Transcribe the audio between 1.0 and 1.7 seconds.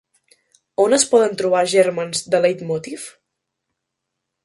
poden trobar